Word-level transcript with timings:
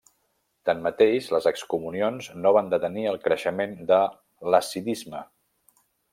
Tanmateix, 0.69 1.27
les 1.35 1.47
excomunions 1.51 2.29
no 2.47 2.55
van 2.57 2.73
detenir 2.73 3.05
el 3.11 3.21
creixement 3.27 3.77
de 3.93 4.01
l'hassidisme. 4.53 5.23